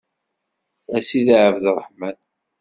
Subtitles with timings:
[0.95, 2.17] A Sidi Ɛebderreḥman.